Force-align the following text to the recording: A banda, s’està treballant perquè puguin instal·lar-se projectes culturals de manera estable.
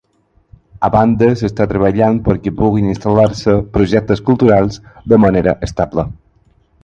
A 0.87 0.87
banda, 0.93 1.27
s’està 1.41 1.67
treballant 1.73 2.15
perquè 2.29 2.53
puguin 2.61 2.87
instal·lar-se 2.93 3.55
projectes 3.77 4.25
culturals 4.31 4.83
de 5.13 5.21
manera 5.27 5.55
estable. 5.69 6.07